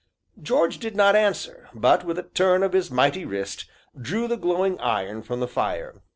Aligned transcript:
George 0.41 0.79
did 0.79 0.95
not 0.95 1.15
answer, 1.15 1.69
but, 1.75 2.03
with 2.03 2.17
a 2.17 2.23
turn 2.23 2.63
of 2.63 2.73
his 2.73 2.89
mighty 2.89 3.23
wrist, 3.23 3.69
drew 3.95 4.27
the 4.27 4.35
glowing 4.35 4.79
iron 4.79 5.21
from 5.21 5.41
the 5.41 5.47
fire. 5.47 6.01